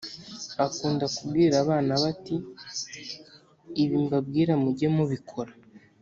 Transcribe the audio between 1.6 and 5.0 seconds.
abana be ati: “ibi mbabwira muge